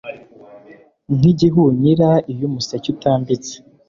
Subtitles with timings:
[1.17, 3.53] Nkigihunyira iyo umuseke utambitse